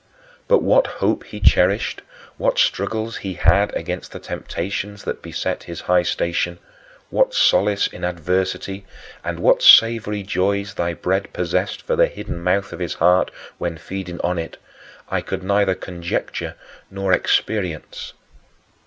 [0.47, 2.01] But what hope he cherished,
[2.37, 6.57] what struggles he had against the temptations that beset his high station,
[7.11, 8.83] what solace in adversity,
[9.23, 13.29] and what savory joys thy bread possessed for the hidden mouth of his heart
[13.59, 14.57] when feeding on it,
[15.09, 16.55] I could neither conjecture
[16.89, 18.13] nor experience.